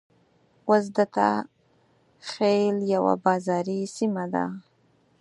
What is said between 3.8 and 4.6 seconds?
سيمه ده.